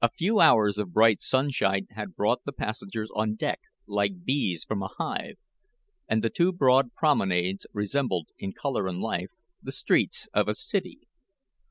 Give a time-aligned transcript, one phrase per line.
[0.00, 4.82] A few hours of bright sunshine had brought the passengers on deck like bees from
[4.82, 5.36] a hive,
[6.08, 11.00] and the two broad promenades resembled, in color and life, the streets of a city.